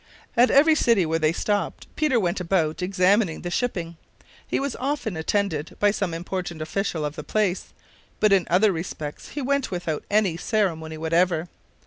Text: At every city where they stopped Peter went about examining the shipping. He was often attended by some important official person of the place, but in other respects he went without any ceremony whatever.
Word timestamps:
At 0.35 0.49
every 0.49 0.73
city 0.73 1.05
where 1.05 1.19
they 1.19 1.31
stopped 1.31 1.85
Peter 1.95 2.19
went 2.19 2.39
about 2.39 2.81
examining 2.81 3.43
the 3.43 3.51
shipping. 3.51 3.97
He 4.47 4.59
was 4.59 4.75
often 4.77 5.15
attended 5.15 5.75
by 5.79 5.91
some 5.91 6.11
important 6.15 6.59
official 6.59 7.01
person 7.01 7.05
of 7.07 7.15
the 7.15 7.23
place, 7.23 7.71
but 8.19 8.33
in 8.33 8.47
other 8.49 8.71
respects 8.71 9.33
he 9.37 9.43
went 9.43 9.69
without 9.69 10.03
any 10.09 10.37
ceremony 10.37 10.97
whatever. 10.97 11.49